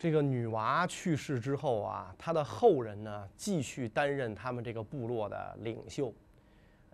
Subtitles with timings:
[0.00, 6.14] 这个女娃去世之后啊，她的后人呢继续担任他们这个部落的领袖，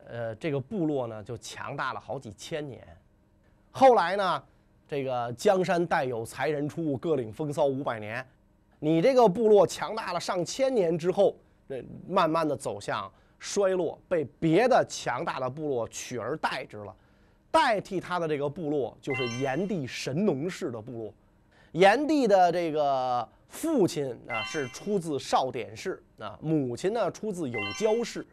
[0.07, 2.85] 呃，这个部落呢就强大了好几千年。
[3.71, 4.43] 后来呢，
[4.89, 8.27] 这个江山代有才人出，各领风骚五百年。
[8.85, 11.35] 你这个部落强大了上千年之后，
[11.67, 16.95] 这慢慢的走向衰落，被别的强大的部落取而代之了。
[17.51, 21.15] 代替他的这个部落就是炎帝神农氏的部落。
[21.73, 28.27] 炎帝的这个父亲啊是出自少典氏啊，母亲呢出自有娇氏。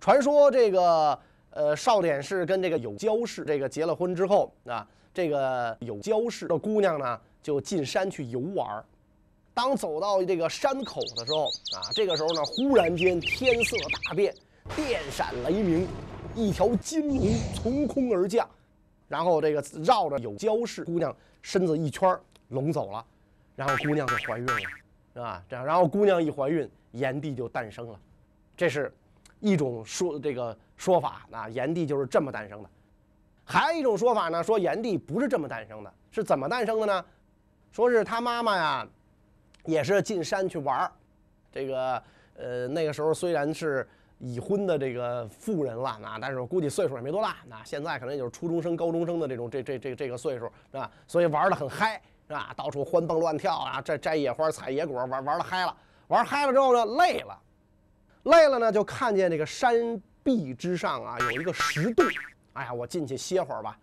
[0.00, 1.16] 传说这个
[1.50, 8.84] 呃少典氏跟这个有娇氏这个结了婚之后啊，这个有娇氏的姑娘呢就进山去游玩。
[9.54, 14.34] 当走到这个山口的时候啊，这个时候呢忽然间天色大变，
[14.74, 15.86] 电闪雷鸣，
[16.34, 18.48] 一条金龙从空而降，
[19.08, 22.20] 然后这个绕着有交氏姑娘身子一圈儿。
[22.48, 23.02] 龙走了，
[23.56, 24.58] 然后姑娘就怀孕了，
[25.14, 25.42] 是吧？
[25.48, 27.98] 这样，然后姑娘一怀孕，炎帝就诞生了，
[28.54, 28.92] 这是
[29.40, 32.68] 一种说这个说法啊，炎帝就是这么诞生的。
[33.42, 37.04] 还有一种说法呢，说炎帝不是这么诞生的，是怎么诞生的呢？
[37.70, 38.86] 说是他妈妈呀，
[39.64, 40.92] 也是进山去玩儿，
[41.50, 42.02] 这个
[42.36, 50.90] 呃那个时候虽然是已婚的这个妇人了啊，但是我估计岁数也没多大，那现在可能也就是初中生、高中生的这种这这这这个岁数，是吧？
[51.06, 52.00] 所以玩的很嗨。
[52.28, 55.76] 是吧，到处欢蹦乱跳啊，摘摘野花、采野果，玩玩的嗨了。
[56.06, 57.38] 玩嗨了之后呢，累了，
[58.22, 62.06] 累了呢，就看见这个山壁之上啊有一个石洞。
[62.54, 63.76] 哎呀，我进去歇会儿吧。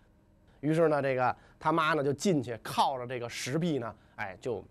[0.60, 4.64] 于是呢，这个他妈呢就进去靠着这个石壁呢，哎，就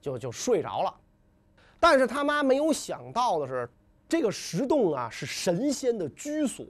[0.00, 0.94] 就就睡着了。
[1.80, 3.68] 但是他妈没有想到的是，
[4.08, 6.64] 这个石洞啊是神仙的居所。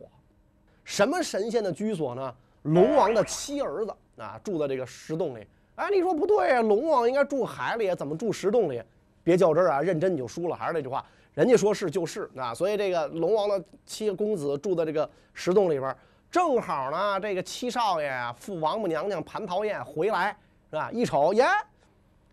[0.85, 2.35] 什么神仙的居所呢？
[2.63, 5.47] 龙王的七儿子啊住在这个石洞里。
[5.77, 6.61] 哎，你说不对啊！
[6.61, 8.83] 龙王应该住海里，怎么住石洞里？
[9.23, 9.81] 别较真啊！
[9.81, 10.57] 认真你就输了。
[10.57, 12.53] 还是那句话，人家说是就是啊。
[12.53, 15.97] 所以这个龙王的七公子住在这个石洞里边，
[16.31, 20.37] 正好呢，这个七少爷啊赴王母娘娘蟠桃宴回来，
[20.71, 20.91] 是吧？
[20.91, 21.45] 一瞅，耶，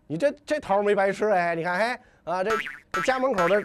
[0.06, 1.54] 你这这桃没白吃哎！
[1.54, 2.50] 你看，嘿啊，这
[2.92, 3.64] 这家门口的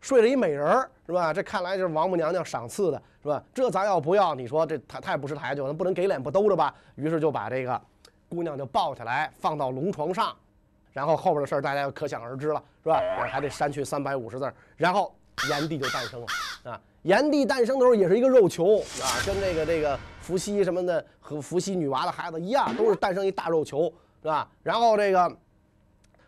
[0.00, 1.32] 睡了一美人儿，是吧？
[1.32, 3.42] 这看来就是王母娘娘赏赐的，是吧？
[3.52, 4.34] 这咱要不要？
[4.34, 6.74] 你说这太太不识抬举，咱不能给脸不兜着吧？
[6.94, 7.80] 于是就把这个。
[8.26, 10.34] 姑娘就抱起来放到龙床上，
[10.92, 13.00] 然后后边的事儿大家就可想而知了，是吧？
[13.30, 15.14] 还得删去三百五十字，然后
[15.48, 16.26] 炎帝就诞生了
[16.64, 16.80] 啊！
[17.02, 24.48] 炎帝诞生的时候也是一个肉球啊，跟这个这个伏羲什么的和伏羲女娃的孩子一样，都是诞生一大肉球，是吧？
[24.64, 25.36] 然后这个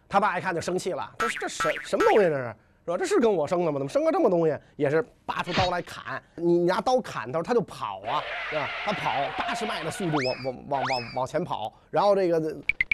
[0.08, 2.54] 他爸一看就生气了，这这什什么东西这是？
[2.86, 2.96] 是吧？
[2.96, 3.78] 这是跟我生的吗？
[3.80, 4.56] 怎么生个这么东西？
[4.76, 8.70] 也是拔出刀来砍你，拿刀砍他，他就跑啊，是吧？
[8.84, 12.40] 他跑八十迈的速度往往往往往前跑，然后这个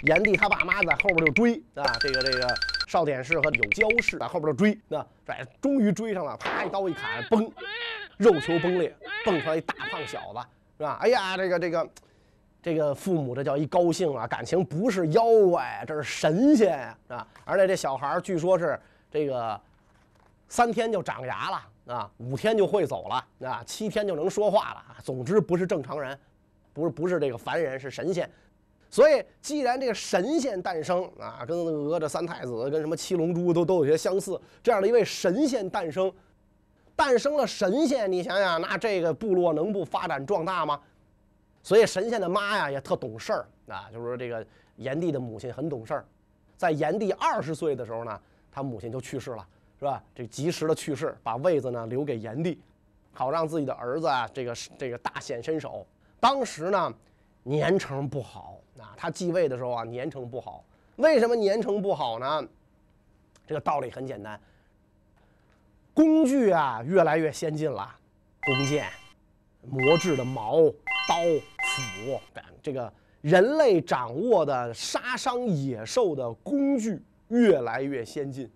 [0.07, 2.47] 炎帝他爸妈在后边就追啊，这个这个
[2.87, 7.51] 少典氏和有交氏在后边就追，那哎，终于追上了，啪一刀一砍，崩，
[8.17, 10.39] 肉球崩裂，蹦出来一大胖小子，
[10.79, 10.97] 是吧？
[11.01, 11.87] 哎呀，这个这个
[12.63, 16.79] 这个父母这叫一高兴啊，感情不是妖怪，这是神仙
[17.09, 18.79] 啊，而且这小孩据说是
[19.11, 19.59] 这个。
[20.49, 24.83] 三天就长牙了啊，五天就会走了啊，七天就能说话了。
[25.01, 26.15] 总之不是正常人，
[26.73, 28.29] 不是不是这个凡人，是神仙。
[28.87, 31.57] 所以既然这个神仙诞生啊，跟
[31.89, 36.13] 哪吒三太子、跟什么七龙珠都都有些相似，这样的一位神仙诞生，
[36.95, 40.79] 诞生了神仙，你想想，那这个部落能不发展壮大吗？
[41.63, 46.05] 所以神仙的妈呀也特懂事儿啊，就是说这个炎帝的母亲很懂事儿，
[46.55, 49.47] 在炎帝二十岁的时候呢，他母亲就去世了。
[49.79, 50.01] 是吧？
[50.15, 52.57] 这及时的去世，把位子呢留给炎帝，
[53.11, 55.85] 好让自己的儿子啊，这个这个大显身手。
[56.21, 56.93] 当时呢，
[57.41, 60.63] 年成不好啊，他继位的时候啊，年成不好。
[60.95, 62.47] 为什么年成不好呢？
[63.45, 64.39] 这个道理很简单，
[65.93, 67.93] 工具啊越来越先进了，
[68.45, 68.87] 弓箭、
[69.63, 70.61] 磨制的矛、
[71.07, 72.19] 刀、斧，
[72.61, 72.91] 这个
[73.21, 78.49] 人类掌握的杀伤野兽的工具越来越先进。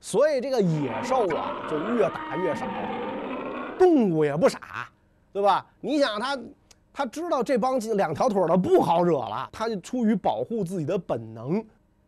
[0.00, 2.66] 所以这个野兽啊，就越打越少。
[3.78, 4.88] 动物也不傻，
[5.32, 5.66] 对吧？
[5.80, 6.38] 你想它，
[6.92, 11.64] 它知道这帮两条腿的不好惹了，它就出于保护自己的本能，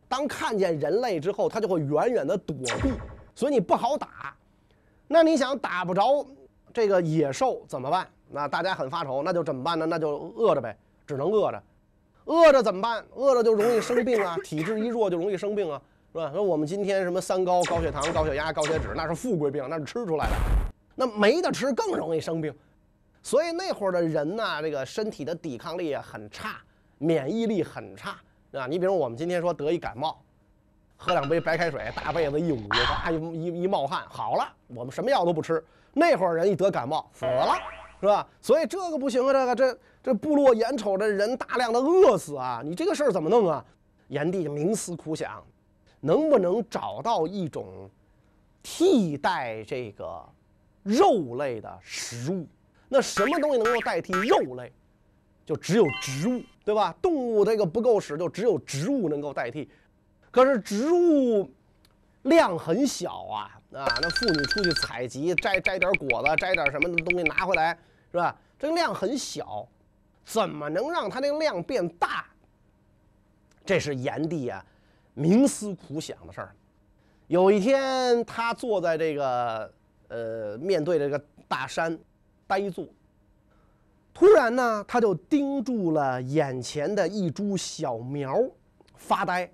[0.07, 2.91] 当看见人类之后，它就会远远的躲避。
[3.33, 4.35] 所以你不好打。
[5.07, 6.25] 那你想打不着
[6.73, 8.07] 这个野兽怎么办？
[8.29, 9.85] 那大家很发愁，那就怎么办呢？
[9.85, 11.63] 那就饿着呗，只能饿着。
[12.25, 13.05] 饿着怎么办？
[13.15, 15.81] 饿着就容易生病啊，体质一弱就容易生病啊。
[16.11, 16.31] 是吧？
[16.33, 20.35] 说我们今天什么三高、高血糖、高血压、高血脂，那是富贵病，那是吃出来的。
[20.95, 22.55] 那没得吃更容易生病，
[23.21, 26.55] 所以那会儿的人呢，这个身体的抵抗力很差，
[26.97, 28.15] 免疫力很差
[28.53, 28.65] 啊。
[28.65, 30.17] 你比如我们今天说得一感冒，
[30.95, 35.61] 喝两杯白开水，大被子一捂，哗一一一冒汗，好了，我们什么药都不吃。
[35.91, 37.57] 那会儿人一得感冒死了，
[37.99, 38.27] 是吧？
[38.41, 43.63] 所以这个不行啊，这个这这部落眼瞅着人大量的饿死啊，你这个事儿怎么弄啊？
[44.07, 45.43] 炎帝冥思苦想。
[46.01, 47.89] 能不能找到一种
[48.61, 50.23] 替代这个
[50.83, 52.45] 肉类的食物？
[52.87, 54.71] 那什么东西能够代替肉类？
[55.43, 56.95] 就只有植物，对吧？
[57.01, 59.67] 动物这个不够使，就只有植物能够代替。
[60.29, 61.49] 可是植物
[62.25, 63.85] 量很小啊啊！
[64.01, 67.77] 那妇女出去采集，摘摘点果子，摘点什么东西拿回来，
[68.11, 68.35] 是吧？
[68.59, 69.67] 这个量很小，
[70.23, 72.25] 怎么能让它这个量变大？
[73.65, 74.63] 这是炎帝啊。
[75.15, 76.53] 冥思苦想的事儿，
[77.27, 79.71] 有一天他坐在这个
[80.09, 81.17] 呃面对这个
[81.47, 81.97] 大山
[82.45, 82.85] 呆坐，
[84.13, 88.43] 突然呢他就盯住了眼前的一株小苗
[88.95, 89.49] 发呆。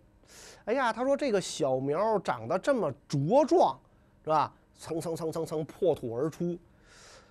[0.65, 3.79] 哎呀，他说这个小苗长得这么茁壮，
[4.23, 4.53] 是吧？
[4.77, 6.57] 蹭蹭蹭蹭蹭破土而出。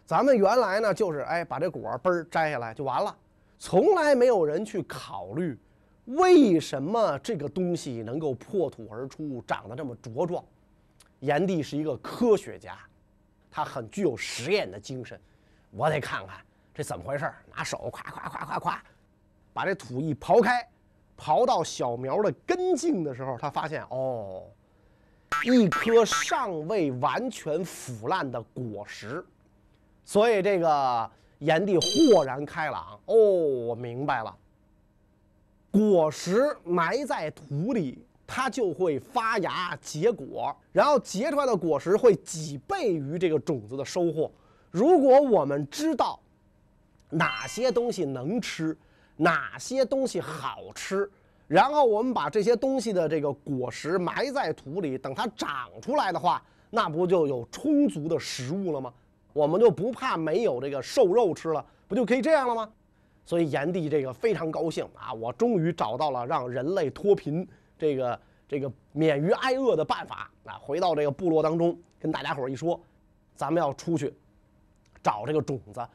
[0.06, 3.16] 咱们原来呢就是哎把这果儿嘣摘下来就完了，
[3.58, 5.58] 从来没有人去考虑。
[6.06, 10.44] 为什么这个东西能够破土而出，长得这么茁壮？
[11.20, 12.76] 炎帝是一个科学家，
[13.50, 15.20] 他很具有实验的精神。
[15.70, 16.36] 我得看看
[16.74, 18.78] 这怎么回事拿手咵咵咵咵咵，
[19.52, 20.68] 把这土一刨开，
[21.20, 24.42] 刨到小苗的根茎的时候，他发现哦，
[25.44, 29.22] 一颗尚未完全腐烂的果实。
[30.02, 34.34] 所以这个炎帝豁然开朗，哦，我明白了。
[35.70, 44.30] 果实埋在土里，它就会发芽结果，然后结出来的果实会几倍于这个种子的收获。
[44.70, 46.18] 如果我们知道
[47.08, 48.76] 哪些东西能吃，
[49.20, 51.06] 哪些东西好吃，
[51.46, 58.90] 然后我们把这些东西的这个果实埋在土里，等它长出来的话，那不就有充足的食物了吗？
[59.34, 62.72] 我们就不怕没有这个瘦肉吃了，不就可以这样了吗？
[63.26, 65.12] 所以炎帝这个非常高兴啊！
[65.12, 67.46] 我终于找到了让人类脱贫、
[67.78, 70.54] 这个这个免于挨饿的办法啊！
[70.58, 72.80] 回到这个部落当中，跟大家伙一说，
[73.36, 74.14] 咱们要出去
[75.02, 75.86] 找这个种子。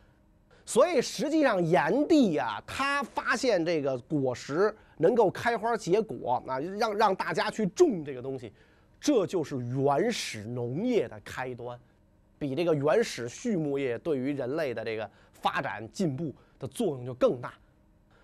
[0.65, 8.51] 所以实际上炎帝呀，他发现这个果实能够开花结果啊，让让大家去种这个东西，
[8.99, 11.79] 这就是原始农业的开端，
[12.37, 16.33] 比这个原始畜牧业对于人类的这个发展进步。
[16.57, 17.53] 的作用就更大，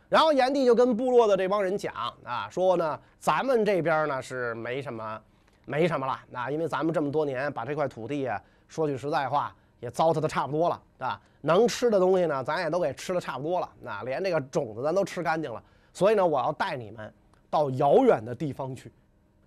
[0.08, 1.94] 然后炎帝就跟部落的这帮人讲
[2.24, 5.22] 啊，说呢，咱们这边呢是没什么，
[5.66, 11.22] 没什么了，啊，因为咱们这么多年把这块土地啊，说句实在话，也糟蹋的差不多了，对吧？
[11.42, 15.62] 能吃的东西呢，咱也都给吃的差不多了，那连这个种子咱都吃干净了，
[15.92, 17.14] 所以呢，我要带你们
[17.50, 18.90] 到遥远的地方去，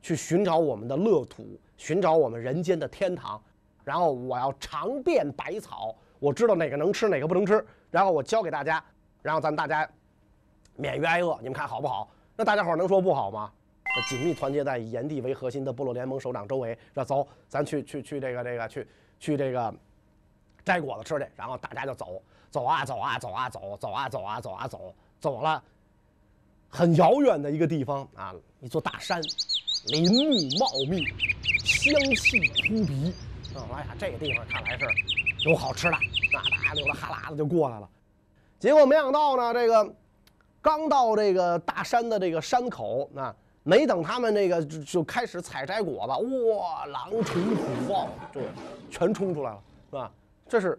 [0.03, 3.41] 去寻找我们的乐土，寻找我们人间的天堂，
[3.85, 7.65] 然后我要尝遍百草，我知道哪个能吃，哪个不能吃。
[7.91, 8.85] 然后我教给大家，
[9.23, 9.89] 然后咱大家
[10.75, 12.11] 免于挨饿，你们看好不好？
[12.35, 13.53] 那大家伙能说不好吗？
[14.09, 18.89] 紧密团结在以炎帝为核心的部落联盟首长周围，说走，咱去去去这个这个去
[19.21, 19.73] 去这个
[20.65, 21.31] 摘果子吃去。
[21.37, 25.63] 然后大家就走，走啊走啊走啊走，走啊走啊走啊走，走了
[26.69, 29.21] 很遥远的一个地方啊，一座大山，
[29.87, 31.07] 林木茂密，
[31.65, 33.15] 香气扑鼻。
[33.55, 34.85] 哎呀，这个地方看来是
[35.49, 35.97] 有好吃的，
[36.33, 37.89] 那大家流了哈喇子就过来了。
[38.59, 39.95] 结果没想到呢，这个
[40.61, 48.41] 刚到这个大山的这个山口，那没等他们那个就就开始采摘果子，哇，狼虫虎豹，这
[48.91, 50.11] 全冲出来了，是吧？
[50.49, 50.79] 这是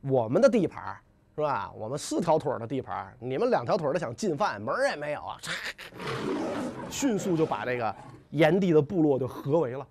[0.00, 0.96] 我们的地盘，
[1.36, 1.70] 是吧？
[1.76, 5.36] 我们四条腿的地盘，你们两条腿的想进犯，门儿也没有啊！
[6.90, 7.94] 迅速就把这个
[8.30, 9.86] 炎帝的部落就合围了。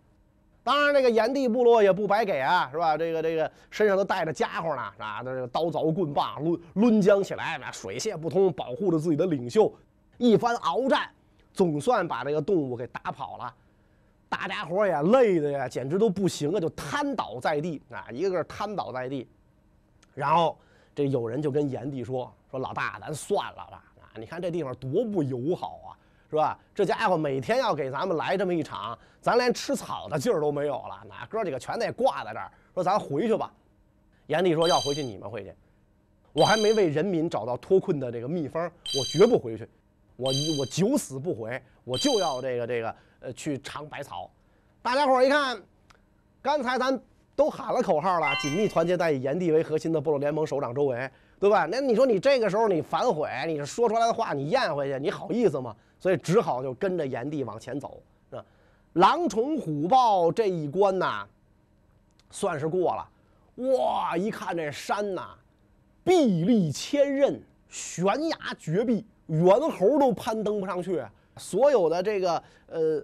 [0.64, 2.98] 当然，这个炎帝部落也不白给啊，是吧？
[2.98, 9.74] 这个这个身上都带着家伙呢，啊，这个刀凿棍棒抡抡将起来，那水泄不通，保护着自己的领袖。
[10.18, 11.10] 一番鏖战，
[11.54, 13.54] 总算把这个动物给打跑了。
[14.36, 19.30] 大家伙也累的呀，简直都不行了，就瘫倒在地啊，一个个瘫倒在地。
[20.16, 20.58] 然后
[20.96, 25.94] 这有人就跟炎帝说：“说老大，咱算了吧，啊，你看这地方多不友好啊。”
[26.32, 26.58] 是吧？
[26.74, 31.04] 这家伙每天要给咱们来这么一场，咱连吃草的劲儿都没有了。
[31.08, 33.54] 那哥几个全得挂在这儿，说咱回去吧。
[34.26, 35.54] 炎帝说要回去你们回去，
[36.32, 39.70] 我还没为人民找到脱困的这个秘方，我绝不回去。
[40.16, 44.30] 我我九死不回，我就要这个这个呃去尝百草。
[44.82, 45.60] 大家伙一看，
[46.42, 47.00] 刚才咱
[47.36, 51.66] 都喊了口号了，紧密团结在以炎帝为核心的部落联盟首长周围，对吧？
[51.72, 55.74] 那你说你这个时候你反悔，你说出来的话你咽回去，你好意思吗？
[56.00, 58.46] 所以只好就跟着炎帝往前走，是吧？
[58.94, 61.26] 狼虫虎豹这一关呐，
[62.30, 63.10] 算是过了。
[63.78, 65.30] 哇，一看这山呐，
[66.04, 67.40] 壁立千仞，
[67.70, 71.02] 悬崖绝壁，猿猴都攀登不上去。
[71.38, 73.02] 所有的这个呃。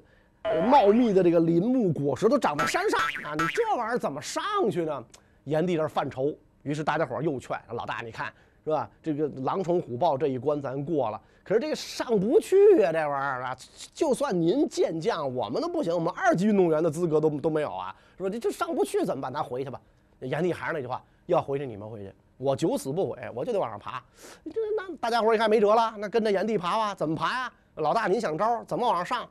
[0.70, 3.36] 茂密的这个林木果实都长在山上啊！
[3.38, 5.04] 你这玩意儿怎么上去呢？
[5.44, 8.32] 炎帝这犯愁，于是大家伙又劝老大，你看
[8.64, 8.90] 是吧？
[9.02, 12.92] 这个狼虫虎豹这一关咱过了，可是这个上不去啊！
[12.92, 13.58] 这玩意儿啊，
[13.94, 18.30] 就算您健将，我们都不行，我们二级运动员的资格都都没有啊，是吧？
[18.30, 19.34] 这这上不去怎么办？
[19.34, 19.80] 咱回去吧。
[20.22, 24.04] 炎帝还是那句话，要回去你们回去，我九死不悔，我就得往上爬。
[24.46, 26.96] 这那大家伙一看没辙了，那跟着炎帝爬吧。
[26.96, 27.54] 怎么爬呀？
[27.76, 28.64] 老大您想招？
[28.66, 29.30] 怎么往上上？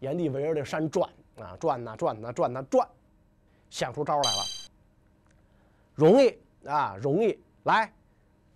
[0.00, 1.08] 炎帝围着这山转
[1.40, 2.86] 啊，转呐转呐转呐转，
[3.70, 4.42] 想出招来了。
[5.94, 7.92] 容易啊，容易来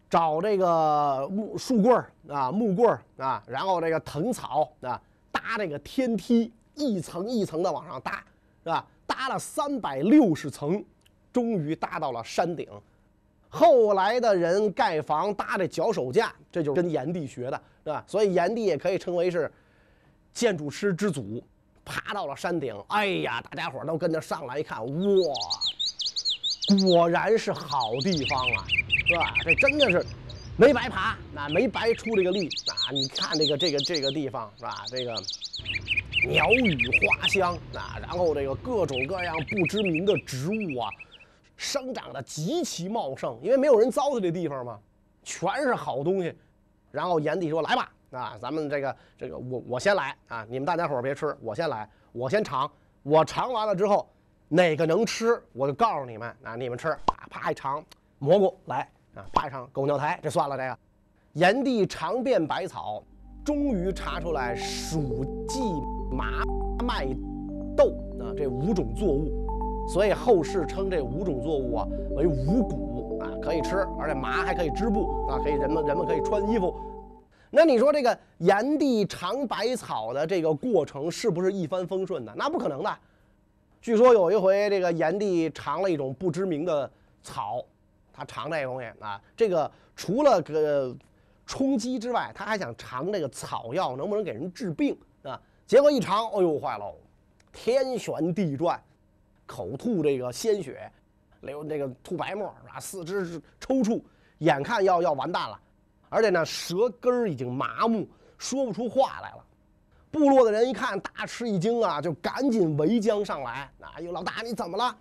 [0.09, 5.01] 找这个木树棍儿啊，木棍儿啊，然后这个藤草啊，
[5.33, 8.25] 搭这个天梯，一层一层的往上搭，
[8.63, 8.87] 是吧？
[9.07, 10.85] 搭了三百六十层，
[11.33, 12.69] 终于搭到了山顶。
[13.49, 18.05] 后来的人盖房搭这脚手架，这就跟炎帝学的，是吧？
[18.07, 19.51] 所以炎帝也可以称为是。
[20.33, 21.43] 建筑师之祖，
[21.85, 22.75] 爬到了山顶。
[22.89, 25.35] 哎呀，大家伙都跟着上来一看，哇，
[26.85, 28.65] 果然是好地方啊，
[29.07, 29.35] 是吧？
[29.45, 30.05] 这真的是
[30.57, 32.91] 没白爬，那没白出这个力啊！
[32.93, 34.85] 你看这个这个这个地方是吧？
[34.89, 35.15] 这个
[36.29, 40.89] 鸟语花香啊，然后这个各种各样不知名的植物啊，
[41.57, 44.79] 生长的极其茂盛，因为没有人糟蹋这地方嘛，
[45.25, 46.35] 全是好东西。
[46.91, 50.47] 然后炎帝说：“来吧。”啊，咱们这个这个我我先来啊！
[50.49, 52.71] 你们大家伙儿别吃，我先来，我先尝。
[53.03, 54.07] 我尝完了之后，
[54.49, 56.55] 哪个能吃，我就告诉你们啊！
[56.55, 57.83] 你们吃，啪啪一尝
[58.19, 60.79] 蘑菇来啊，啪一尝狗尿苔，这算了这个。
[61.33, 63.03] 炎帝尝遍百草，
[63.45, 65.83] 终于查出来黍、稷、
[66.15, 66.45] 麻、
[66.85, 67.07] 麦、
[67.75, 76.79] 豆啊这五种作物，所以后世称这五种作物啊为五谷啊，可以吃，而且麻还可以织布啊，可以人们人们可以穿衣服。
[77.55, 82.33] 那你说这个炎帝尝百草的这个过程是不是一帆风顺的？
[82.35, 82.99] 那不可能的。
[83.83, 86.91] 据说有一回，这个炎帝尝了一种不知名的
[87.23, 87.63] 草，
[88.11, 90.97] 他尝这个东西啊，这个除了个
[91.45, 95.39] 充饥之外，他还想尝这个草药能不能给人治病啊？
[95.67, 96.95] 结果一尝，哎呦，坏喽，
[97.53, 98.83] 天旋地转，
[99.45, 100.91] 口吐这个鲜血，
[101.43, 102.81] 流那个吐白沫啊？
[102.81, 104.01] 四肢抽搐，
[104.39, 105.61] 眼看要要完蛋了。
[106.13, 109.43] 而且呢，舌根儿已经麻木，说不出话来了。
[110.11, 113.71] 部落的人一看，大吃一惊啊，就赶紧围将上来。
[113.81, 114.95] 啊呦，老大你怎么了？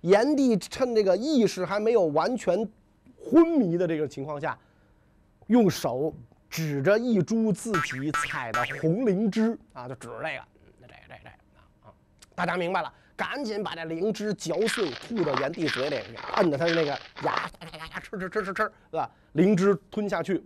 [0.00, 2.66] 炎帝趁这个意识还没有完全
[3.22, 4.58] 昏迷的这个情况下，
[5.48, 6.14] 用手
[6.48, 10.44] 指着一株自己采的红灵芝啊，就指着这个，
[10.80, 11.28] 这这这
[11.86, 11.92] 啊，
[12.34, 12.90] 大家明白了。
[13.20, 15.96] 赶紧把这灵芝嚼碎，吐到炎帝嘴里，
[16.36, 19.10] 摁着他的那个牙，牙牙牙吃吃吃吃吃，是吧？
[19.32, 20.42] 灵芝吞下去，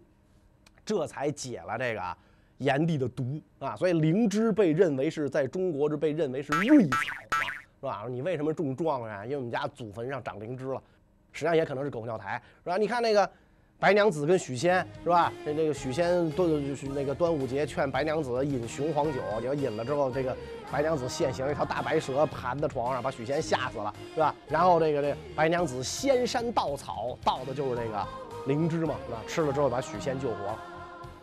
[0.85, 2.17] 这才解了这个
[2.59, 3.77] 炎帝的毒啊！
[3.77, 6.99] 所以灵芝被认为是在中国是被认为是瑞草
[7.31, 7.47] 嘛，
[7.79, 8.07] 是吧？
[8.11, 9.23] 你为什么中状元？
[9.27, 10.83] 因为我们家祖坟上长灵芝了，
[11.31, 12.77] 实际上也可能是狗尿苔，是吧？
[12.77, 13.31] 你看那个。
[13.79, 15.31] 白娘子跟许仙是吧？
[15.45, 20.35] 那那个许仙端就是那个端午节劝白娘子饮雄黄酒，结果饮了之后，这个
[20.73, 24.35] 白娘子现形一条大白蛇盘在床上，把许仙吓死了，是吧？
[24.49, 28.07] 然后这个这个白娘子仙山稻草，稻的就是这个
[28.47, 29.23] 灵芝嘛，是吧？
[29.27, 30.59] 吃了之后把许仙救活了。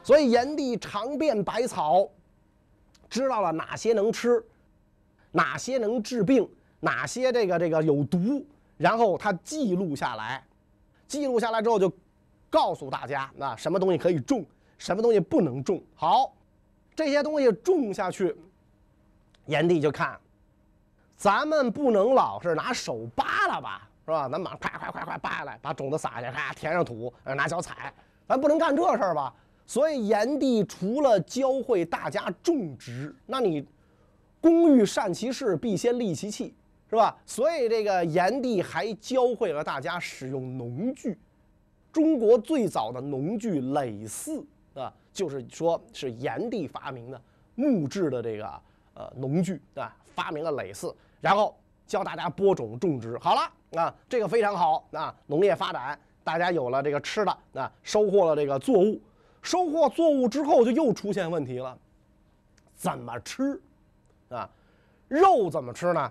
[0.03, 2.07] 所以炎帝尝遍百草，
[3.09, 4.43] 知道了哪些能吃，
[5.31, 6.47] 哪些能治病，
[6.79, 8.45] 哪些这个这个有毒，
[8.77, 10.43] 然后他记录下来，
[11.07, 11.91] 记录下来之后就。
[12.51, 14.45] 告诉大家，那什么东西可以种，
[14.77, 15.81] 什么东西不能种。
[15.95, 16.33] 好，
[16.93, 18.35] 这些东西种下去，
[19.45, 20.19] 炎帝就看，
[21.15, 24.27] 咱们不能老是拿手扒拉吧，是吧？
[24.27, 27.93] 咱马上快快快快扒下来，把种子撒下，咔填上土，拿脚踩，
[28.27, 29.33] 咱不能干这事儿吧？
[29.65, 33.65] 所以炎帝除了教会大家种植，那你
[34.41, 36.53] 工欲善其事，必先利其器，
[36.89, 37.17] 是吧？
[37.25, 41.17] 所以这个炎帝还教会了大家使用农具。
[41.91, 44.43] 中国最早的农具耒耜
[44.73, 47.21] 啊，就是说是炎帝发明的
[47.55, 48.61] 木质的这个
[48.93, 53.17] 呃农具啊，发明了耒耜，然后教大家播种种植。
[53.17, 58.99] 好了啊，这个非常好啊，农业发展，大家有了这个吃的啊，收获了这个作物，
[59.41, 61.77] 收获作物之后就又出现问题了，
[62.75, 63.61] 怎么吃？
[64.29, 64.49] 啊。
[65.09, 66.09] 肉怎么吃呢？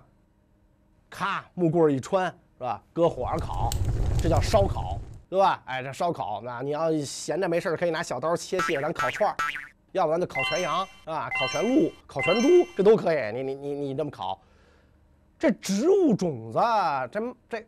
[1.09, 2.83] 咔，木棍一穿，是吧？
[2.93, 3.67] 搁火上烤，
[4.21, 4.90] 这叫烧烤，
[5.31, 5.63] 对吧？
[5.63, 9.35] 哎，这烧烤，那你要闲着没事可以拿小刀切切，咱烤串儿，
[9.93, 13.31] 要不然就烤全羊，啊，烤全鹿，烤全猪，这都可以。
[13.31, 14.37] 你你你你这么烤，
[15.39, 16.59] 这植物种子，
[17.09, 17.65] 这这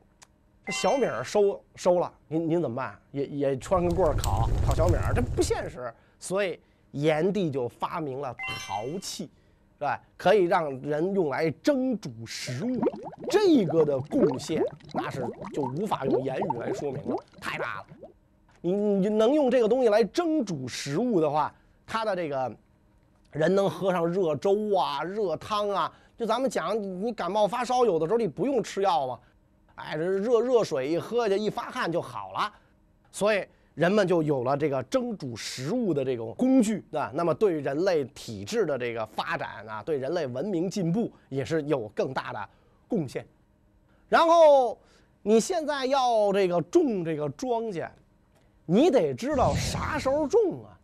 [0.66, 3.00] 这小米收收了，您您怎么办？
[3.12, 5.90] 也也穿个棍儿烤烤小米，这不现实。
[6.20, 6.60] 所以
[6.92, 9.30] 炎帝就发明了陶器。
[9.84, 12.80] 对，可以让人用来蒸煮食物，
[13.30, 14.64] 这个的贡献
[14.94, 17.86] 那是就无法用言语来说明了，太大了。
[18.62, 21.54] 你你能用这个东西来蒸煮食物的话，
[21.86, 22.50] 它的这个
[23.34, 25.94] 人能喝上热粥啊、热汤啊。
[26.18, 29.20] 就咱们讲，你感冒发烧，有的时候你不用吃药吗？
[29.76, 32.54] 哎，热热水一喝下，一发汗就好了。
[33.12, 33.46] 所以。
[33.76, 42.50] 人们就有了这个蒸煮食物的这种工具啊，那么对人类体质的这个发展啊，对人类文明进步也是有更大的
[42.88, 43.26] 贡献。
[44.08, 44.78] 然后
[45.24, 47.90] 你现在要这个种这个庄稼，
[48.68, 50.78] 你得知道啥时候种啊，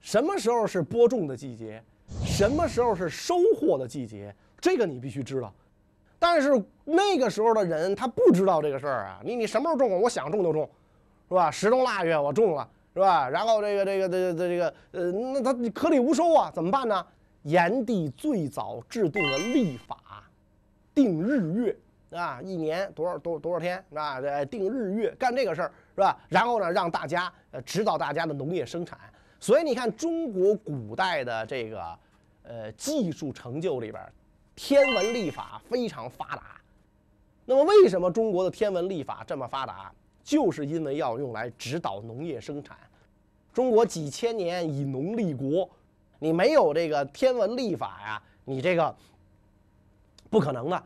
[0.00, 1.82] 什么时候是播种的季节，
[2.24, 5.52] 什么时候是收获的季节，这个你必须知道。
[6.20, 6.50] 但是
[6.84, 10.70] 那个时候的人他不知道这个事儿啊，你你什么时候种我想种就种。
[11.28, 11.50] 是吧？
[11.50, 13.28] 十冬腊月我种了，是吧？
[13.28, 17.06] 然后这个这个这这这个呃，那他颗粒无收啊，怎么办呢？
[17.42, 20.24] 炎帝最早制定了历法，
[20.94, 24.20] 定日月啊，一年多少多多少天啊？
[24.20, 26.18] 这定日月干这个事儿是吧？
[26.28, 28.98] 然后呢，让大家呃指导大家的农业生产。
[29.40, 31.98] 所以你看，中国古代的这个
[32.42, 34.02] 呃技术成就里边，
[34.56, 36.60] 天文历法非常发达。
[37.44, 39.92] 那么为什么中国的天文历法这么发达？
[40.28, 42.76] 就是因为要用来指导农业生产，
[43.50, 45.66] 中国几千年以农立国，
[46.18, 48.94] 你没有这个天文历法呀，你这个
[50.28, 50.82] 不可能的。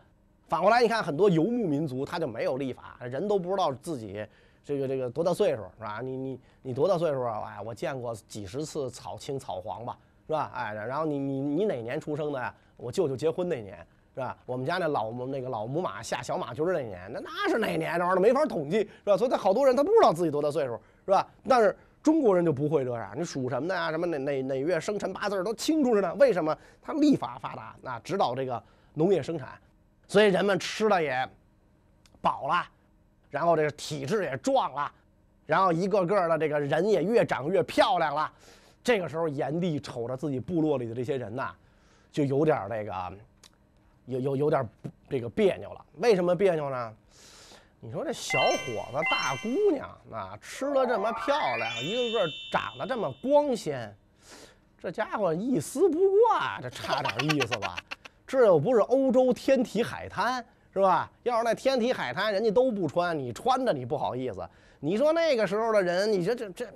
[0.47, 4.25] 反过来，你看很多游牧民族，他就没有历法，人都不知道自己
[4.65, 6.01] 这个这个多大岁数，是吧？
[6.01, 7.43] 你你你多大岁数啊？
[7.45, 10.53] 哎，我见过几十次草青草黄吧，是吧？
[10.55, 12.55] 哎，然后你你你哪年出生的呀？
[12.77, 13.85] 我舅舅结婚那年。
[14.15, 14.37] 是吧？
[14.45, 17.99] 我们家那老那个老母马下小马驹那年，那那是哪年？
[17.99, 19.17] 这玩意儿没法统计，是吧？
[19.17, 21.27] 所以他好多人他不知道自己多大岁数，是吧？
[21.49, 23.91] 但是中国人就不会这样，你属什么的呀？
[23.91, 26.15] 什么哪哪哪月生辰八字都清楚着呢？
[26.17, 26.55] 为什么？
[26.83, 29.49] 他历法发达，那指导这个农业生产，
[30.07, 31.27] 所以人们吃的也
[32.21, 32.67] 饱了，
[33.31, 34.93] 然后这个体质也壮了，
[35.47, 38.31] 然后一个个的这个人也越长越漂亮了。
[38.85, 41.51] 这个时候，炎帝瞅着自己部落里的这些人呐，
[42.11, 42.93] 就有点那个。
[44.07, 44.69] 有有有点
[45.09, 46.95] 这个别扭了，为什么别扭呢？
[47.85, 53.93] 你说这小伙子、大姑娘啊，吃的这么漂亮，一个个长得这么光鲜，
[54.79, 57.77] 这家伙一丝不挂，这差点意思吧？
[58.25, 61.11] 这又不是欧洲天体海滩，是吧？
[61.25, 64.49] 要是那天体海滩，人家都不穿，你穿着你不好意思。
[64.79, 66.69] 你说那个时候的人，你说这这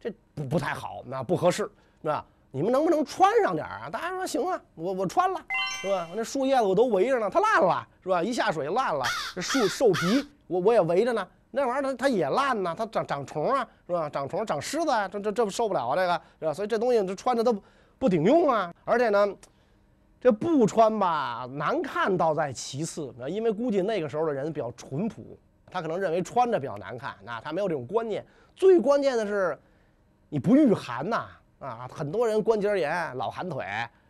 [0.00, 1.70] 这不不太好，那不合适，
[2.02, 2.26] 是吧？
[2.50, 3.88] 你们能不能穿上点啊？
[3.90, 5.40] 大家说行啊，我我穿了。
[5.80, 6.08] 是吧？
[6.10, 8.20] 我那树叶子我都围着呢，它烂了，是吧？
[8.20, 9.04] 一下水烂了。
[9.34, 14.10] 这树兽皮我我也围着呢，那玩意儿它它也烂呢，它长长虫啊，是吧？
[14.10, 16.52] 长虫长虱子啊，这这这不受不了啊，这个是吧？
[16.52, 17.56] 所以这东西这穿着都
[17.96, 18.74] 不顶用啊。
[18.84, 19.28] 而且呢，
[20.20, 25.38] 这不穿吧，难看倒在其次，因为估计那个时候的人比较淳朴，
[25.70, 28.26] 他可能认为穿着比较难看，那他没有这种观念。
[28.56, 29.56] 最关键的是，
[30.28, 31.26] 你不御寒呐，
[31.58, 33.64] 啊很多人关节炎老寒腿。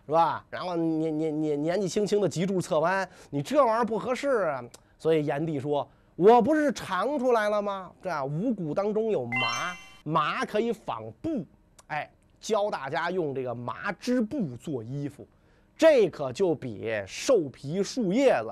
[0.09, 0.43] 是吧？
[0.49, 4.65] 然后年年年年纪轻轻的脊柱侧弯，你这玩意儿不合适啊。
[4.99, 7.93] 所以炎帝说：“我不是尝出来了吗？
[8.03, 11.45] 这五谷当中有麻，麻可以纺布，
[11.89, 15.29] 哎，教大家用这个麻织布做衣服，
[15.77, 18.51] 这可就比兽皮树叶子，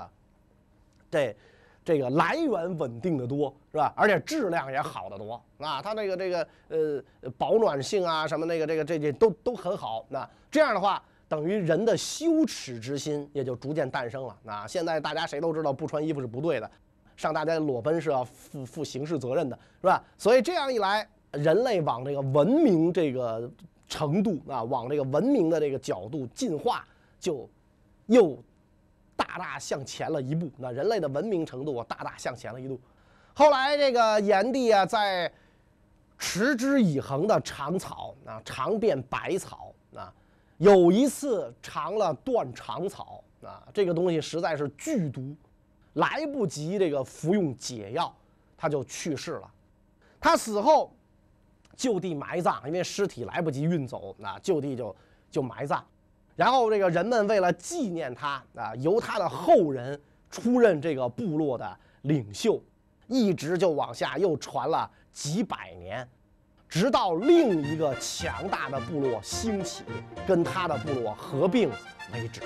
[1.10, 1.34] 这
[1.86, 3.94] 这个来源稳定的多，是吧？
[3.96, 5.80] 而且质量也好得多啊。
[5.80, 10.04] 它这个这个呃保暖性啊什么那个这个这这都都很好。
[10.10, 14.36] 那这样的话。”等于人的羞耻之心也就逐渐诞生了。
[14.44, 16.70] 那现在大家谁都知道不穿衣服是不对的，
[17.16, 20.00] 上大街裸奔是要负负刑事责任的，是吧？
[20.16, 23.50] 所以这样一来，人类往这个文明这个
[23.88, 26.86] 程度啊，往这个文明的这个角度进化，
[27.18, 27.50] 就
[28.06, 28.40] 又
[29.16, 30.50] 大大向前了一步。
[30.58, 32.78] 那人类的文明程度大大向前了一步。
[33.34, 35.32] 后来这个炎帝啊，在
[36.18, 40.12] 持之以恒的尝草啊，尝遍百草啊。
[40.58, 45.36] 有一次尝了断肠草啊，这个东西实在是剧毒，
[45.94, 48.14] 来不及这个服用解药，
[48.56, 49.50] 他就去世了。
[50.18, 50.90] 他死后
[51.76, 54.96] 就地埋葬，因为尸体来不及运走，那就地就
[55.30, 55.86] 就埋葬。
[56.36, 59.98] 然后这个人们为了纪念他啊，由他的后人
[60.30, 62.62] 出任这个部落的领袖，
[63.08, 66.06] 一直就往下又传了几百年，
[66.68, 69.82] 直到另一个强大的部落兴起，
[70.26, 71.70] 跟他的部落合并
[72.12, 72.42] 为止。